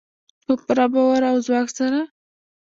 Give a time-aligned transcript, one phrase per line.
[0.45, 1.99] په پوره باور او ځواک سره.